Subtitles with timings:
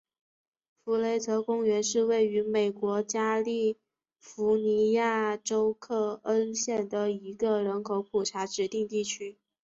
[0.83, 3.77] 弗雷泽公园是位于美国加利
[4.19, 9.37] 福尼亚州克恩县的一个人口普查指定地区。